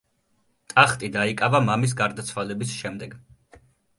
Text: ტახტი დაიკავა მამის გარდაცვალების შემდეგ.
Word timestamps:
ტახტი 0.71 1.09
დაიკავა 1.15 1.61
მამის 1.67 1.95
გარდაცვალების 2.01 2.71
შემდეგ. 2.81 3.17